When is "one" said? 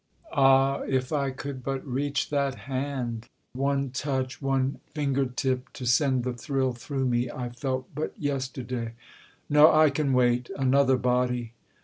3.53-3.91, 4.41-4.79